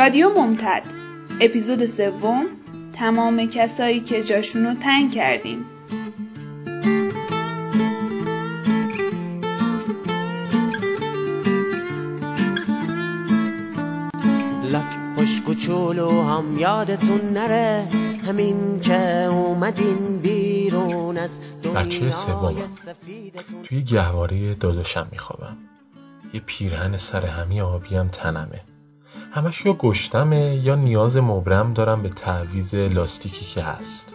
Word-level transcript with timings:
رادیو 0.00 0.30
ممتد. 0.30 0.82
اپیزود 1.40 1.86
سوم 1.86 2.46
تمام 2.92 3.46
کسایی 3.46 4.00
که 4.00 4.22
جاشونو 4.22 4.74
تنگ 4.74 5.12
کردیم. 5.12 5.64
لک 14.64 15.16
خوش 15.16 15.40
کوچولو 15.40 16.22
هم 16.22 16.58
یادتون 16.58 17.20
نره. 17.32 17.88
همین 18.26 18.80
که 18.80 19.24
اومدین 19.24 20.18
بیرون 20.18 21.16
از 21.16 21.40
بچه 21.74 22.10
سومم 22.10 22.56
توی 23.64 23.82
گهواره 23.82 24.54
داداشم 24.54 25.08
میخوابم. 25.12 25.56
یه 26.34 26.40
پیرهن 26.46 26.96
سر 26.96 27.26
همی 27.26 27.60
آبیم 27.60 28.08
تنمه. 28.08 28.69
همش 29.32 29.66
یا 29.66 29.72
گشتمه 29.72 30.56
یا 30.56 30.74
نیاز 30.74 31.16
مبرم 31.16 31.72
دارم 31.72 32.02
به 32.02 32.08
تعویز 32.08 32.74
لاستیکی 32.74 33.44
که 33.44 33.62
هست. 33.62 34.14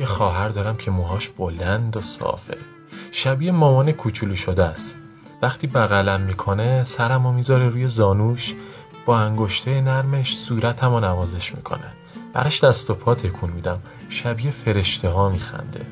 یه 0.00 0.06
خواهر 0.06 0.48
دارم 0.48 0.76
که 0.76 0.90
موهاش 0.90 1.28
بلند 1.28 1.96
و 1.96 2.00
صافه. 2.00 2.56
شبیه 3.12 3.52
مامان 3.52 3.92
کوچولو 3.92 4.36
شده 4.36 4.64
است. 4.64 4.96
وقتی 5.42 5.66
بغلم 5.66 6.20
می‌کنه 6.20 6.84
سرم 6.84 7.26
و 7.26 7.32
می‌ذاره 7.32 7.68
روی 7.68 7.88
زانوش 7.88 8.54
با 9.06 9.18
انگشته 9.18 9.80
نرمش 9.80 10.38
صورتم 10.38 10.94
نوازش 10.94 11.54
می‌کنه. 11.54 11.92
براش 12.32 12.64
دست 12.64 12.90
و 12.90 12.94
پا 12.94 13.14
تکون 13.14 13.50
میدم. 13.50 13.80
شبیه 14.08 14.50
فرشته 14.50 15.08
ها 15.08 15.28
میخنده. 15.28 15.86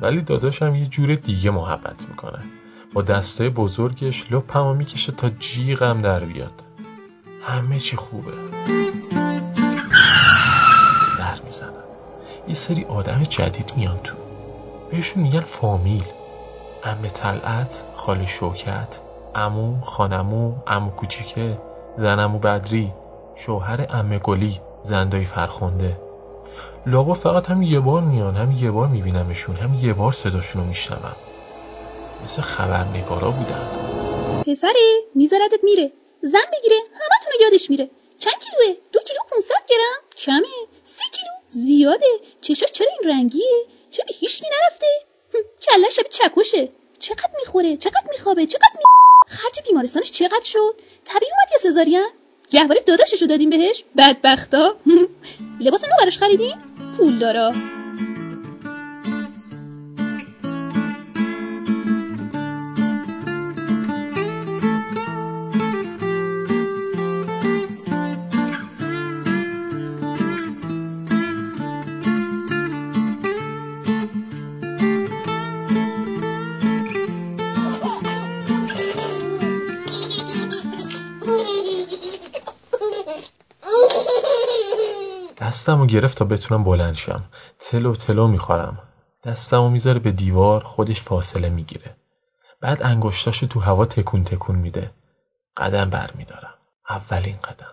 ولی 0.00 0.20
داداشم 0.20 0.74
یه 0.74 0.86
جور 0.86 1.14
دیگه 1.14 1.50
محبت 1.50 2.08
می‌کنه. 2.08 2.44
با 2.92 3.02
دستای 3.02 3.48
بزرگش 3.48 4.32
لپمو 4.32 4.74
می‌کشه 4.74 5.12
تا 5.12 5.28
جیغم 5.28 6.02
در 6.02 6.20
بیاد. 6.20 6.62
همه 7.42 7.78
چی 7.78 7.96
خوبه. 7.96 8.32
در 11.18 11.40
می‌زنم. 11.44 11.72
یه 12.48 12.54
سری 12.54 12.84
آدم 12.84 13.22
جدید 13.22 13.72
میان 13.76 13.98
تو. 14.04 14.14
بهشون 14.90 15.22
میگن 15.22 15.40
فامیل. 15.40 16.04
امه 16.84 17.08
طلعت 17.08 17.82
خاله 17.96 18.26
شوکت 18.26 19.00
امو 19.34 19.80
خانمو 19.80 20.54
امو 20.66 20.90
کوچیکه 20.90 21.58
زنمو 21.98 22.38
بدری 22.38 22.92
شوهر 23.34 23.86
امه 23.90 24.18
گلی 24.18 24.60
زندای 24.82 25.24
فرخنده. 25.24 26.00
لابا 26.86 27.14
فقط 27.14 27.50
هم 27.50 27.62
یه 27.62 27.80
بار 27.80 28.02
میان 28.02 28.36
هم 28.36 28.52
یه 28.52 28.70
بار 28.70 28.88
میبینمشون 28.88 29.56
هم 29.56 29.74
یه 29.74 29.92
بار 29.92 30.12
صداشونو 30.12 30.64
میشنوم. 30.64 31.16
مثل 32.24 32.42
خبرنگارا 32.42 33.30
بودن. 33.30 33.68
پسره 34.46 35.00
میذارتت 35.14 35.60
میره. 35.62 35.92
زن 36.22 36.46
بگیره 36.52 36.76
همتون 36.76 37.32
رو 37.32 37.42
یادش 37.42 37.70
میره. 37.70 37.90
چند 38.18 38.34
کیلوه؟ 38.34 38.76
دو 38.92 39.00
کیلو 39.00 39.20
500 39.30 39.54
گرم. 39.68 40.02
کمه. 40.16 40.56
سه 40.84 41.04
کیلو؟ 41.12 41.32
زیاده. 41.48 42.20
چشاش 42.40 42.72
چرا 42.72 42.88
این 43.00 43.10
رنگیه؟ 43.10 43.64
چرا 43.90 44.04
به 44.08 44.14
هیچکی 44.14 44.46
نرفته؟ 44.60 44.86
کله 45.62 45.90
شب 45.90 46.02
چکشه. 46.10 46.68
چقدر 46.98 47.30
می‌خوره 47.40 47.76
چقدر 47.76 48.08
میخوابه 48.10 48.46
چقدر 48.46 48.72
می... 48.76 48.82
خرج 49.28 49.60
بیمارستانش 49.68 50.10
چقدر 50.10 50.44
شد؟ 50.44 50.74
طبیعی 51.04 51.32
اومد 51.32 51.52
یا 51.52 51.70
سزارین؟ 51.70 52.08
گهواره 52.50 52.80
داداششو 52.80 53.26
دادیم 53.26 53.50
بهش؟ 53.50 53.84
بدبختا. 53.96 54.76
لباس 55.60 55.84
نو 55.84 55.96
براش 56.00 56.18
خریدین؟ 56.18 56.54
پول 56.96 57.18
دارا. 57.18 57.52
دستمو 85.66 85.86
گرفت 85.86 86.18
تا 86.18 86.24
بتونم 86.24 86.64
بلند 86.64 86.94
شم. 86.94 87.24
تلو 87.60 87.94
تلو 87.94 88.28
می‌خورم. 88.28 88.78
دستمو 89.24 89.68
می‌ذاره 89.68 89.98
به 89.98 90.12
دیوار 90.12 90.64
خودش 90.64 91.02
فاصله 91.02 91.48
می‌گیره. 91.48 91.96
بعد 92.60 92.82
انگشتاشو 92.82 93.46
تو 93.46 93.60
هوا 93.60 93.86
تکون 93.86 94.24
تکون 94.24 94.56
میده. 94.56 94.90
قدم 95.56 95.90
بر 95.90 96.10
میدارم 96.14 96.54
اولین 96.90 97.36
قدم. 97.36 97.72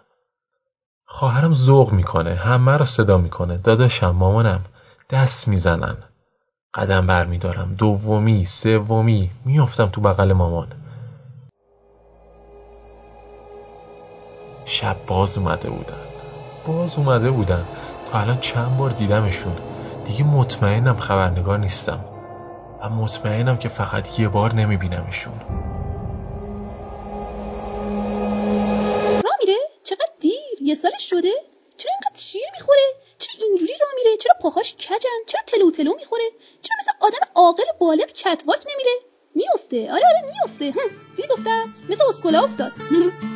خواهرم 1.05 1.53
ذوق 1.53 1.91
می‌کنه. 1.91 2.35
همه 2.35 2.77
رو 2.77 2.85
صدا 2.85 3.17
می‌کنه. 3.17 3.57
داداشم 3.57 4.11
مامانم 4.11 4.65
دست 5.09 5.47
می‌زنن. 5.47 5.97
قدم 6.73 7.07
بر 7.07 7.25
میدارم 7.25 7.75
دومی 7.77 8.45
سومی. 8.45 9.31
میافتم 9.45 9.85
تو 9.89 10.01
بغل 10.01 10.33
مامان. 10.33 10.67
شب 14.65 14.97
باز 15.07 15.37
اومده 15.37 15.69
بودن. 15.69 16.03
باز 16.67 16.95
اومده 16.95 17.31
بودن. 17.31 17.65
الان 18.15 18.39
چند 18.39 18.77
بار 18.77 18.89
دیدمشون. 18.89 19.53
دیگه 20.05 20.23
مطمئنم 20.23 20.97
خبرنگار 20.97 21.59
نیستم. 21.59 22.05
و 22.81 22.89
مطمئنم 22.89 23.57
که 23.57 23.69
فقط 23.69 24.19
یه 24.19 24.29
بار 24.29 24.53
نمیبینمشون. 24.53 25.33
را 29.25 29.31
میره؟ 29.39 29.57
چقدر 29.83 30.13
دیر؟ 30.19 30.33
یه 30.61 30.75
سالش 30.75 31.09
شده؟ 31.09 31.31
چرا 31.77 31.91
اینقدر 31.91 32.21
شیر 32.21 32.45
می‌خوره؟ 32.53 32.93
چرا 33.17 33.47
اینجوری 33.47 33.73
را 33.81 33.87
میره؟ 33.95 34.17
چرا 34.17 34.33
پاهاش 34.41 34.73
کجن؟ 34.73 35.19
چرا 35.27 35.41
تلو 35.47 35.71
تلو 35.71 35.95
می‌خوره؟ 35.95 36.23
چرا 36.61 36.75
مثل 36.79 36.91
آدم 36.99 37.27
عاقل 37.35 37.63
بالغ 37.79 38.07
کتواک 38.07 38.65
نمیره؟ 38.73 38.91
میفته 39.35 39.91
آره 39.91 40.03
آره 40.07 40.33
میفته 40.33 40.73
دیدی 41.15 41.27
گفتم؟ 41.27 41.73
مثل 41.89 42.03
اسکولا 42.09 42.43
افتاد. 42.43 42.71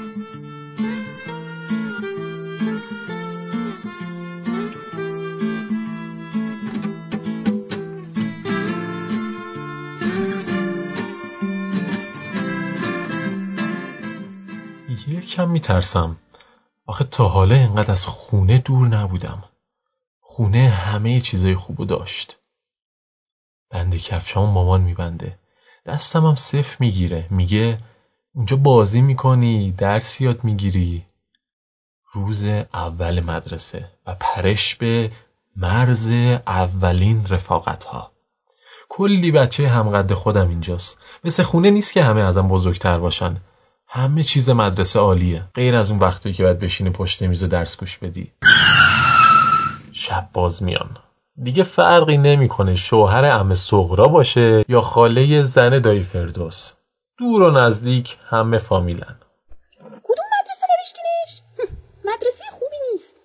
یکم 15.38 15.50
میترسم. 15.50 16.18
آخه 16.86 17.04
تا 17.04 17.28
حالا 17.28 17.56
اینقدر 17.56 17.92
از 17.92 18.06
خونه 18.08 18.58
دور 18.58 18.88
نبودم. 18.88 19.44
خونه 20.20 20.70
همه 20.70 21.22
چیزای 21.22 21.56
خوبو 21.56 21.86
داشت. 21.86 22.38
بند 23.70 23.96
کفشامو 23.96 24.52
مامان 24.52 24.82
میبنده. 24.82 25.40
دستم 25.86 26.26
هم 26.26 26.36
صف 26.36 26.82
می‌گیره. 26.82 27.28
میگه 27.30 27.80
اونجا 28.34 28.58
بازی 28.58 29.02
می‌کنی 29.02 29.72
درس 29.72 30.22
یاد 30.22 30.44
می‌گیری. 30.44 31.06
روز 32.14 32.44
اول 32.74 33.20
مدرسه 33.20 33.92
و 34.06 34.16
پرش 34.20 34.76
به 34.76 35.12
مرز 35.56 36.08
اولین 36.48 37.28
رفاقت 37.28 37.84
ها 37.84 38.12
کلی 38.90 39.32
بچه 39.32 39.68
همقد 39.68 40.14
خودم 40.14 40.50
اینجاست. 40.50 41.06
مثل 41.24 41.44
خونه 41.44 41.70
نیست 41.70 41.94
که 41.94 42.04
همه 42.04 42.22
ازم 42.22 42.48
بزرگتر 42.48 42.98
باشن. 43.00 43.42
همه 43.90 44.24
چیز 44.24 44.50
مدرسه 44.50 45.00
عالیه. 45.00 45.44
غیر 45.56 45.76
از 45.76 45.92
اون 45.92 46.00
وقتی 46.00 46.34
که 46.34 46.44
باید 46.44 46.60
بشینی 46.60 46.90
پشت 46.90 47.22
میز 47.22 47.44
و 47.44 47.48
درس 47.48 47.78
گوش 47.78 47.98
بدی. 47.98 48.34
شب 49.94 50.30
باز 50.34 50.64
میان. 50.64 50.98
دیگه 51.44 51.64
فرقی 51.64 52.18
نمی‌کنه 52.18 52.76
شوهر 52.76 53.26
ام 53.26 53.56
صغرا 53.56 54.08
باشه 54.08 54.66
یا 54.68 54.82
خاله 54.82 55.44
زن 55.44 55.80
دایی 55.80 56.04
فردوس. 56.04 56.72
دور 57.18 57.42
و 57.42 57.52
نزدیک 57.52 58.18
همه 58.30 58.58
فامیلن. 58.58 59.20
کدوم 59.80 60.26
مدرسه 60.42 60.68
نوشتینش؟ 60.80 61.42
مدرسه 62.10 62.44
خوبی 62.52 62.76
نیست. 62.94 63.16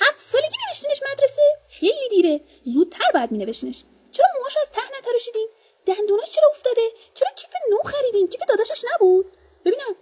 هفت 0.00 0.20
سالگی 0.20 0.56
نوشتینش 0.68 1.00
مدرسه. 1.12 1.42
خیلی 1.70 2.08
دیره. 2.10 2.40
زودتر 2.64 3.10
باید 3.14 3.32
می 3.32 3.38
نوشتینش 3.38 3.84
چرا 4.12 4.26
موهاش 4.38 4.56
از 4.62 4.70
ته 4.70 4.80
نتراشیدین 4.98 5.48
دندوناش 5.86 6.30
چرا 6.30 6.48
افتاده؟ 6.50 6.88
چرا 7.14 7.28
کیف 7.36 7.50
نو 7.70 7.90
خریدین؟ 7.90 8.28
کیف 8.28 8.40
داداشش 8.48 8.84
نبود. 8.94 9.26
ببینم. 9.64 9.94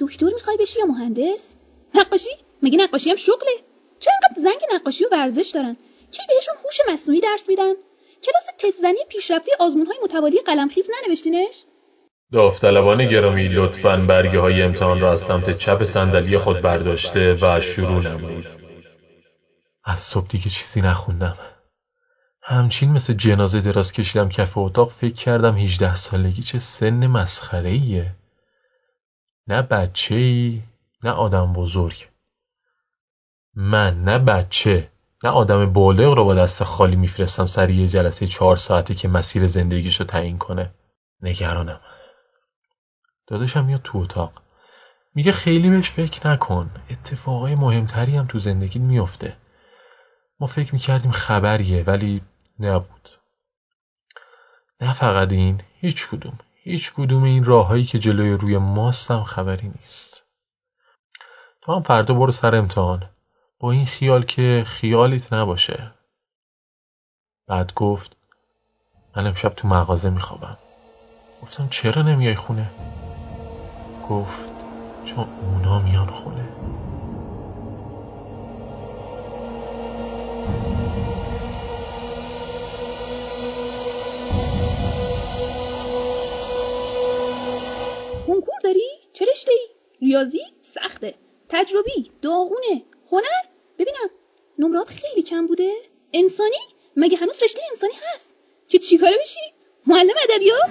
دکتر 0.00 0.26
می‌خوای 0.26 0.56
بشی 0.56 0.78
یا 0.78 0.86
مهندس؟ 0.86 1.56
نقاشی؟ 1.94 2.30
مگه 2.62 2.78
نقاشی 2.78 3.10
هم 3.10 3.16
شغله؟ 3.16 3.50
چرا 3.98 4.12
اینقدر 4.22 4.42
زنگ 4.42 4.74
نقاشی 4.74 5.04
و 5.04 5.08
ورزش 5.12 5.50
دارن؟ 5.54 5.76
کی 6.10 6.22
بهشون 6.28 6.54
هوش 6.64 6.80
مصنوعی 6.88 7.20
درس 7.20 7.48
میدن؟ 7.48 7.72
کلاس 8.22 8.46
تست 8.58 8.80
زنی 8.82 8.98
پیشرفته 9.08 9.52
آزمون 9.60 9.86
های 9.86 9.96
متوالی 10.04 10.40
قلمخیز 10.40 10.86
ننوشتینش؟ 10.90 11.64
داوطلبان 12.32 13.06
گرامی 13.06 13.48
لطفاً 13.48 13.96
برگه 13.96 14.38
های 14.38 14.62
امتحان 14.62 15.00
را 15.00 15.12
از 15.12 15.20
سمت 15.20 15.58
چپ 15.58 15.84
صندلی 15.84 16.38
خود 16.38 16.60
برداشته 16.60 17.38
و 17.40 17.60
شروع 17.60 18.08
نمایید. 18.08 18.46
از 19.84 20.00
صبح 20.00 20.26
دیگه 20.28 20.50
چیزی 20.50 20.80
نخوندم. 20.80 21.36
همچین 22.42 22.90
مثل 22.90 23.12
جنازه 23.12 23.60
دراز 23.60 23.92
کشیدم 23.92 24.28
کف 24.28 24.58
اتاق 24.58 24.90
فکر 24.90 25.14
کردم 25.14 25.56
18 25.56 25.94
سالگی 25.94 26.42
چه 26.42 26.58
سن 26.58 27.06
مسخره 27.06 27.70
ایه 27.70 28.06
نه 29.50 29.62
بچه 29.62 30.14
ای 30.14 30.62
نه 31.02 31.10
آدم 31.10 31.52
بزرگ. 31.52 32.08
من 33.54 34.04
نه 34.04 34.18
بچه 34.18 34.90
نه 35.24 35.30
آدم 35.30 35.72
بالغ 35.72 36.12
رو 36.12 36.24
با 36.24 36.34
دست 36.34 36.64
خالی 36.64 36.96
میفرستم 36.96 37.46
سر 37.46 37.70
یه 37.70 37.88
جلسه 37.88 38.26
چهار 38.26 38.56
ساعته 38.56 38.94
که 38.94 39.08
مسیر 39.08 39.46
زندگیش 39.46 40.00
رو 40.00 40.06
تعیین 40.06 40.38
کنه. 40.38 40.74
نگرانم. 41.22 41.80
داداشم 43.26 43.64
میاد 43.64 43.80
تو 43.84 43.98
اتاق. 43.98 44.42
میگه 45.14 45.32
خیلی 45.32 45.70
بهش 45.70 45.90
فکر 45.90 46.28
نکن. 46.28 46.70
اتفاقای 46.90 47.54
مهمتری 47.54 48.16
هم 48.16 48.26
تو 48.26 48.38
زندگی 48.38 48.78
میفته 48.78 49.36
ما 50.40 50.46
فکر 50.46 50.74
می‌کردیم 50.74 51.10
خبریه 51.10 51.82
ولی 51.82 52.22
نبود. 52.58 53.08
نه 54.80 54.92
فقط 54.92 55.32
این 55.32 55.62
هیچ 55.80 56.08
کدوم. 56.08 56.38
هیچ 56.62 56.92
کدوم 56.92 57.22
این 57.22 57.44
راههایی 57.44 57.84
که 57.84 57.98
جلوی 57.98 58.32
روی 58.32 58.58
ماستم 58.58 59.22
خبری 59.22 59.68
نیست. 59.68 60.26
تو 61.62 61.72
هم 61.74 61.82
فردا 61.82 62.14
برو 62.14 62.32
سر 62.32 62.54
امتحان. 62.54 63.10
با 63.58 63.70
این 63.70 63.86
خیال 63.86 64.24
که 64.24 64.64
خیالیت 64.66 65.32
نباشه. 65.32 65.92
بعد 67.46 67.74
گفت 67.74 68.16
من 69.16 69.26
امشب 69.26 69.48
تو 69.48 69.68
مغازه 69.68 70.10
میخوابم. 70.10 70.58
گفتم 71.42 71.68
چرا 71.68 72.02
نمیای 72.02 72.34
خونه؟ 72.34 72.70
گفت 74.08 74.50
چون 75.04 75.28
اونا 75.28 75.78
میان 75.78 76.10
خونه. 76.10 76.48
ریاضی؟ 90.20 90.42
سخته 90.62 91.14
تجربی؟ 91.48 92.10
داغونه 92.22 92.82
هنر؟ 93.12 93.42
ببینم 93.78 94.10
نمرات 94.58 94.88
خیلی 94.88 95.22
کم 95.22 95.46
بوده؟ 95.46 95.72
انسانی؟ 96.12 96.56
مگه 96.96 97.16
هنوز 97.16 97.42
رشته 97.42 97.60
انسانی 97.70 97.92
هست؟ 98.14 98.34
که 98.68 98.78
چیکاره 98.78 99.16
بشی؟ 99.22 99.40
معلم 99.86 100.14
ادبیات؟ 100.30 100.70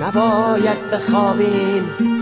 نباید 0.00 0.90
بخوابین 0.90 2.16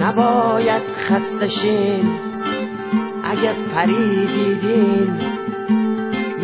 نباید 0.00 0.82
خستشین 1.08 2.06
اگه 3.24 3.52
پری 3.74 4.26
دیدین 4.26 5.20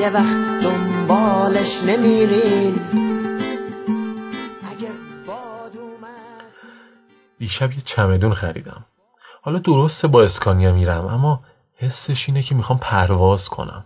یه 0.01 0.11
وقت 0.11 0.63
دنبالش 0.63 1.83
نمیرین. 1.83 2.81
اگه 4.71 4.91
باد 5.27 5.77
اومد. 5.77 6.09
دیشب 7.39 7.73
یه 7.73 7.81
چمدون 7.81 8.35
خریدم. 8.35 8.85
حالا 9.43 9.59
درسته 9.59 10.09
با 10.09 10.23
اسکانیا 10.23 10.73
میرم 10.73 11.07
اما 11.07 11.41
حسش 11.77 12.29
اینه 12.29 12.43
که 12.43 12.55
می‌خوام 12.55 12.79
پرواز 12.79 13.49
کنم. 13.49 13.85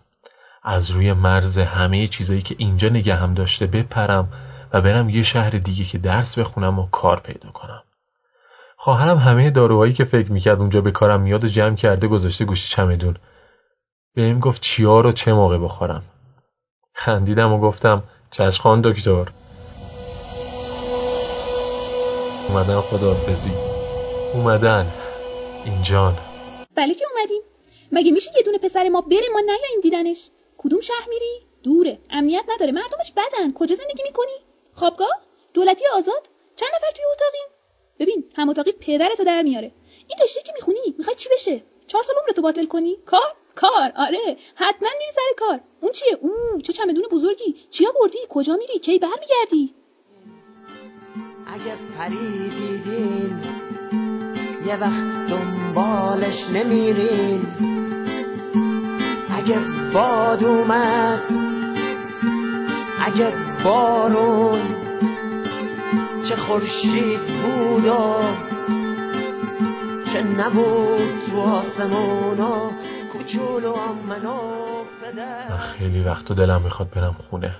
از 0.62 0.90
روی 0.90 1.12
مرز 1.12 1.58
همه 1.58 2.08
چیزایی 2.08 2.42
که 2.42 2.54
اینجا 2.58 2.88
نگهم 2.88 3.34
داشته 3.34 3.66
بپرم 3.66 4.28
و 4.72 4.80
برم 4.80 5.08
یه 5.08 5.22
شهر 5.22 5.50
دیگه 5.50 5.84
که 5.84 5.98
درس 5.98 6.38
بخونم 6.38 6.78
و 6.78 6.86
کار 6.86 7.20
پیدا 7.20 7.50
کنم. 7.50 7.82
خواهرم 8.80 9.16
همه 9.16 9.50
داروهایی 9.50 9.92
که 9.92 10.04
فکر 10.04 10.32
می‌کرد 10.32 10.60
اونجا 10.60 10.80
به 10.80 10.90
کارم 10.90 11.20
میاد 11.20 11.44
و 11.44 11.48
جمع 11.48 11.76
کرده 11.76 12.08
گذاشته 12.08 12.44
گوشی 12.44 12.68
چمدون. 12.68 13.16
بهم 14.14 14.40
گفت 14.40 14.62
چیا 14.62 15.00
رو 15.00 15.12
چه 15.12 15.32
موقع 15.32 15.58
بخورم. 15.58 16.02
خندیدم 16.94 17.52
و 17.52 17.60
گفتم 17.60 18.02
چشخان 18.30 18.80
دکتر. 18.80 19.32
اومدن 22.48 22.80
خداحافظی. 22.80 23.52
اومدن. 24.34 24.92
اینجان 25.64 26.18
بله 26.76 26.94
که 26.94 27.04
اومدیم. 27.14 27.42
مگه 27.92 28.12
میشه 28.12 28.30
یه 28.36 28.42
دونه 28.42 28.58
پسر 28.58 28.88
ما 28.88 29.00
بره 29.00 29.28
ما 29.32 29.40
نیاییم 29.40 29.80
دیدنش؟ 29.82 30.30
کدوم 30.58 30.80
شهر 30.80 31.06
میری؟ 31.08 31.46
دوره. 31.62 31.98
امنیت 32.10 32.44
نداره. 32.54 32.72
مردمش 32.72 33.12
بدن. 33.12 33.52
کجا 33.54 33.74
زندگی 33.74 34.02
می‌کنی؟ 34.02 34.36
خوابگاه؟ 34.74 35.20
دولتی 35.54 35.84
آزاد؟ 35.94 36.28
چند 36.56 36.70
نفر 36.74 36.90
توی 36.96 37.04
اتاقین 37.12 37.57
ببین 37.98 38.24
هم 38.36 38.48
اتاقی 38.48 38.72
پدرتو 38.72 39.24
در 39.24 39.42
میاره. 39.42 39.72
این 40.08 40.18
رشته 40.22 40.42
که 40.42 40.52
می‌خونی 40.54 40.94
می‌خوای 40.98 41.16
چی 41.16 41.28
بشه؟ 41.32 41.62
چهار 41.86 42.04
سال 42.04 42.16
عمرتو 42.16 42.42
باطل 42.42 42.66
کنی؟ 42.66 42.96
کار؟ 43.06 43.34
کار 43.54 43.92
آره. 43.96 44.36
حتما 44.54 44.88
میری 44.98 45.12
سر 45.12 45.34
کار. 45.36 45.60
اون 45.80 45.92
چیه؟ 45.92 46.18
او 46.20 46.60
چه 46.62 46.72
چمدون 46.72 47.04
بزرگی. 47.10 47.56
چیا 47.70 47.92
بردی؟ 48.00 48.18
کجا 48.28 48.56
میری؟ 48.56 48.78
کی 48.78 48.98
برمیگردی؟ 48.98 49.74
اگه 51.46 51.74
پری 51.98 52.50
دیدین 52.50 53.40
یه 54.66 54.76
وقت 54.76 55.30
دنبالش 55.30 56.48
نمیرین 56.50 57.46
اگه 59.36 59.58
باد 59.94 60.44
اومد 60.44 61.22
اگه 63.06 63.32
بارون 63.64 64.77
خورشید 66.48 67.20
بود 67.20 67.86
و 67.86 68.20
چه 70.12 70.22
نبود 70.22 71.26
تو 71.30 71.58
پدر 75.02 75.48
من 75.50 75.56
خیلی 75.56 76.02
وقت 76.02 76.30
و 76.30 76.34
دلم 76.34 76.62
می‌خواد 76.62 76.90
برم 76.90 77.12
خونه. 77.12 77.56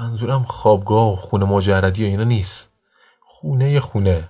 منظورم 0.00 0.44
خوابگاه 0.44 1.12
و 1.12 1.16
خونه 1.16 1.44
مجردی 1.44 2.04
و 2.04 2.06
اینا 2.06 2.24
نیست. 2.24 2.70
خونه 3.20 3.80
خونه 3.80 4.28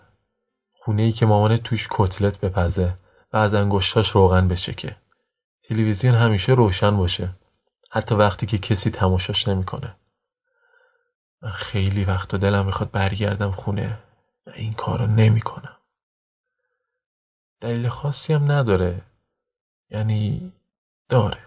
خونه. 0.72 1.02
ای 1.02 1.12
که 1.12 1.26
مامانه 1.26 1.58
توش 1.58 1.88
کتلت 1.90 2.40
بپزه 2.40 2.94
و 3.32 3.36
از 3.36 3.54
انگشتاش 3.54 4.10
روغن 4.10 4.48
بچکه. 4.48 4.96
تلویزیون 5.62 6.14
همیشه 6.14 6.52
روشن 6.52 6.96
باشه. 6.96 7.36
حتی 7.90 8.14
وقتی 8.14 8.46
که 8.46 8.58
کسی 8.58 8.90
تماشاش 8.90 9.48
نمی‌کنه. 9.48 9.96
من 11.46 11.52
خیلی 11.52 12.04
وقت 12.04 12.34
و 12.34 12.38
دلم 12.38 12.66
می‌خواد 12.66 12.90
برگردم 12.90 13.50
خونه. 13.50 13.98
و 14.46 14.50
این 14.56 14.74
کارو 14.74 15.06
نمی‌کنم. 15.06 15.76
دلیل 17.60 17.88
خاصی 17.88 18.32
هم 18.32 18.52
نداره. 18.52 19.02
یعنی 19.90 20.52
داره. 21.08 21.38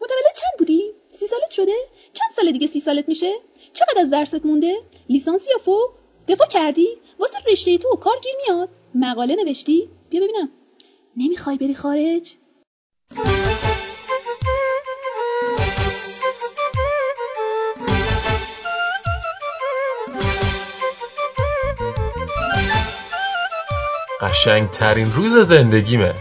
متولد 0.00 0.34
چند 0.36 0.58
بودی؟ 0.58 0.92
سی 1.12 1.26
سالت 1.26 1.50
شده؟ 1.50 1.72
چند 2.12 2.30
سال 2.32 2.52
دیگه 2.52 2.66
سی 2.66 2.80
سالت 2.80 3.08
میشه؟ 3.08 3.32
چقدر 3.72 4.00
از 4.00 4.10
درست 4.10 4.46
مونده؟ 4.46 4.74
لیسانس 5.08 5.48
یا 5.48 5.58
فوق؟ 5.58 5.90
دفاع 6.28 6.48
کردی؟ 6.48 6.88
واسه 7.18 7.38
رشته 7.46 7.78
تو 7.78 7.96
کار 7.96 8.16
گیر 8.22 8.34
میاد؟ 8.46 8.68
مقاله 8.94 9.36
نوشتی؟ 9.44 9.90
بیا 10.10 10.20
ببینم. 10.20 10.48
نمی‌خوای 11.16 11.56
بری 11.58 11.74
خارج؟ 11.74 12.34
قشنگترین 24.24 25.12
روز 25.12 25.48
زندگیمه. 25.48 26.14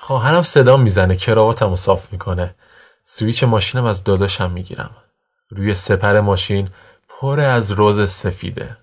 خواهرم 0.00 0.42
صدا 0.42 0.76
می‌زنه 0.76 1.16
کراواتم 1.16 1.74
صاف 1.74 2.12
می‌کنه. 2.12 2.54
سویچ 3.04 3.44
ماشینم 3.44 3.84
از 3.84 4.04
داداشم 4.04 4.50
می‌گیرم. 4.50 4.90
روی 5.50 5.74
سپر 5.74 6.20
ماشین 6.20 6.68
پر 7.08 7.40
از 7.40 7.70
روز 7.70 8.10
سفیده. 8.10 8.76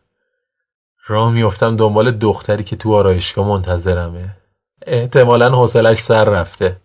راه 1.07 1.31
میفتم 1.31 1.77
دنبال 1.77 2.11
دختری 2.11 2.63
که 2.63 2.75
تو 2.75 2.95
آرایشگاه 2.95 3.47
منتظرمه. 3.47 4.29
احتمالا 4.85 5.49
حوصلش 5.49 5.99
سر 5.99 6.23
رفته. 6.23 6.77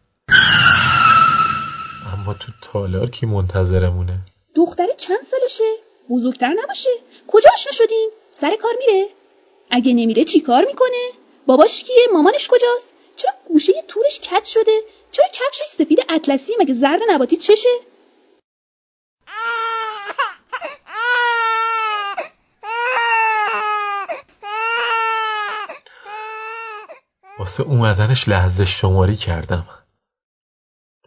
اما 2.14 2.34
تو 2.34 2.52
تالار 2.62 3.10
کی 3.10 3.26
منتظرمونه؟ 3.26 4.18
دختره 4.56 4.94
چند 4.98 5.22
سالشه؟ 5.22 5.74
بزرگتر 6.10 6.54
نباشه. 6.62 6.90
کجا 7.26 7.50
آشنا 7.54 7.72
شدین 7.72 8.10
سر 8.32 8.56
کار 8.62 8.72
میره. 8.78 9.08
اگه 9.70 9.92
نمیره 9.92 10.24
چی 10.24 10.40
کار 10.40 10.64
می‌کنه؟ 10.68 11.10
باباش 11.46 11.82
کیه؟ 11.82 12.06
مامانش 12.12 12.48
کجاست؟ 12.48 12.94
چرا 13.16 13.32
گوشه 13.48 13.72
تورش 13.88 14.20
کج 14.20 14.44
شده؟ 14.44 14.80
چرا 15.10 15.26
کفشش 15.32 15.68
سفید 15.68 15.98
اطلسی؟ 16.08 16.52
مگه 16.60 16.74
زرد 16.74 17.00
نباتی 17.08 17.36
چشه؟ 17.36 17.68
واسه 27.38 27.62
اومدنش 27.62 28.28
لحظه 28.28 28.64
شماری 28.64 29.16
کردم. 29.16 29.68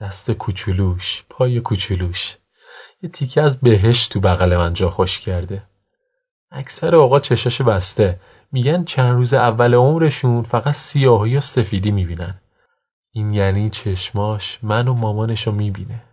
دست 0.02 0.32
کوچولوش 0.32 1.24
پای 1.30 1.60
کوچولوش. 1.60 2.38
یه 3.02 3.10
تیکه 3.10 3.42
از 3.42 3.60
بهشت 3.62 4.12
تو 4.12 4.20
بغل 4.20 4.58
من 4.58 4.74
جا 4.74 4.90
خوش 4.90 5.20
کرده. 5.20 5.69
اکثر 6.52 6.96
آقا 6.96 7.20
چشاش 7.20 7.62
بسته. 7.62 8.20
میگن 8.52 8.84
چند 8.84 9.16
روز 9.16 9.34
اول 9.34 9.74
عمرشون 9.74 10.44
فقط 10.44 10.74
سیاهی 10.74 11.38
و 11.38 11.42
سفیدی 11.42 11.92
می‌بینن. 11.92 12.42
این 13.14 13.34
یعنی 13.34 13.70
چشماش 13.70 14.60
من 14.64 14.88
و 14.88 14.94
مامانشو 14.94 15.52
می‌بینه. 15.52 16.04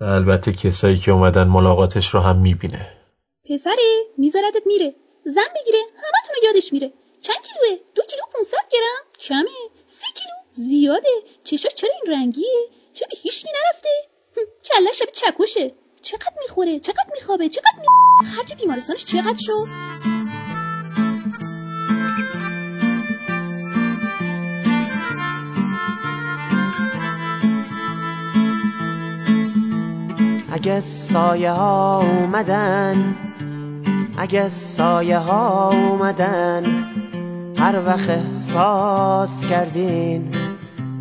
و 0.00 0.04
البته 0.04 0.52
کسایی 0.52 0.98
که 0.98 1.12
اومدن 1.12 1.44
ملاقاتش 1.44 2.14
رو 2.14 2.20
هم 2.20 2.36
می‌بینه. 2.36 2.96
پسره 3.44 4.04
میذارتت 4.18 4.62
میره. 4.66 4.94
زن 5.24 5.48
بگیره 5.54 5.78
همتون 5.96 6.36
یادش 6.44 6.72
میره. 6.72 6.92
چند 7.22 7.36
کیلوه؟ 7.42 7.80
دو 7.94 8.02
کیلو 8.02 8.22
500 8.34 8.56
گرم. 8.72 9.04
کمه. 9.20 9.70
سی 9.86 10.06
کیلو؟ 10.14 10.34
زیاده. 10.50 11.08
چشاش 11.44 11.74
چرا 11.74 11.90
این 12.02 12.14
رنگیه؟ 12.14 12.68
چرا 12.94 13.08
به 13.10 13.16
هیچکی 13.16 13.48
نرفته؟ 13.48 13.88
کله 14.68 14.92
شبیه 14.92 15.12
چکشه. 15.12 15.72
چقدر 16.02 16.32
می‌خوره؟ 16.42 16.80
چقدر 16.80 17.10
میخوابه؟ 17.14 17.48
چقدر 17.48 17.78
می... 17.78 18.26
خرج 18.26 18.54
بیمارستانش 18.54 19.04
چقدر 19.04 19.38
شد؟ 19.38 19.68
اگه 30.52 30.80
سایه 30.80 31.50
ها 31.50 32.02
اومدن 32.02 33.16
اگه 34.18 34.48
سایه 34.48 35.18
ها 35.18 35.70
اومدن 35.70 36.64
هر 37.58 37.82
وقت 37.86 38.10
احساس 38.10 39.44
کردین 39.44 40.34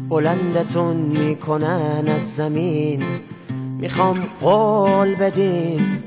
بلندتون 0.09 0.97
می‌کنن 0.97 2.03
از 2.07 2.35
زمین. 2.35 3.03
می‌خوام 3.79 4.19
قول 4.41 5.15
بدین. 5.15 6.03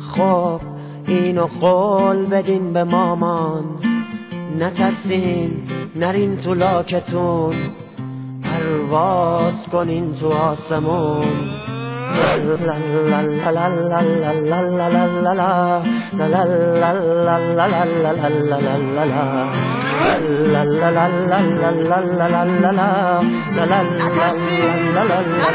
خب 0.00 0.60
اینو 1.06 1.46
قول 1.46 2.26
بدین 2.26 2.72
به 2.72 2.84
مامان. 2.84 3.64
نترسین 4.58 5.62
نرین 5.96 6.36
تو 6.36 6.54
لاکتون. 6.54 7.54
پرواز 8.42 9.68
کنین 9.68 10.14
تو 10.14 10.28
آسمون. 10.28 11.62
la 12.62 12.74
la 12.74 13.28